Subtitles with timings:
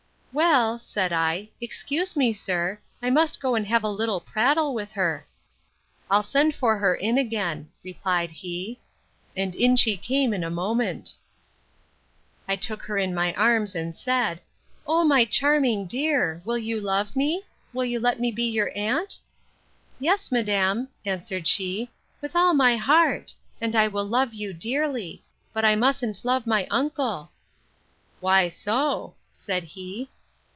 [0.33, 4.93] Well, said I, excuse me, sir; I must go and have a little prattle with
[4.93, 5.27] her.
[6.09, 8.79] I'll send for her in again, replied he;
[9.35, 11.17] and in she came in a moment.
[12.47, 14.39] I took her in my arms, and said,
[14.87, 16.41] O my charming dear!
[16.45, 19.19] will you love me?—Will you let me be your aunt?
[19.99, 21.89] Yes, madam, answered she,
[22.21, 23.33] with all my heart!
[23.59, 27.31] and I will love you dearly: But I mustn't love my uncle.
[28.21, 29.15] Why so?
[29.33, 30.07] said he.